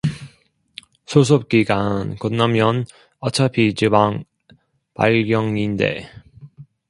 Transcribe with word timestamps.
수습 1.05 1.47
기간 1.47 2.15
끝나면 2.17 2.85
어차피 3.19 3.75
지방 3.75 4.23
발령인데 4.95 6.09